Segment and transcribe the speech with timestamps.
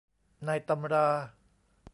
[0.45, 1.07] ในตำรา